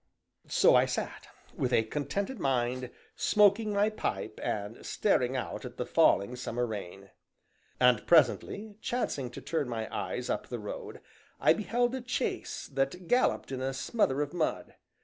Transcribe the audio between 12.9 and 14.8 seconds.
galloped in a smother of mud.